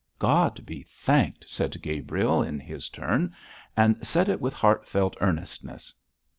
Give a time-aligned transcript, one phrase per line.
[0.17, 3.35] 'God be thanked!' said Gabriel, in his turn,
[3.77, 5.93] and said it with heartfelt earnestness.